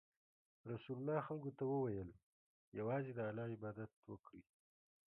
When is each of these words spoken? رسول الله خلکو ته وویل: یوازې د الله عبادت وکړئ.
رسول 0.71 0.97
الله 0.99 1.19
خلکو 1.27 1.51
ته 1.57 1.63
وویل: 1.67 2.09
یوازې 2.79 3.11
د 3.13 3.19
الله 3.27 3.45
عبادت 3.55 3.91
وکړئ. 4.11 4.41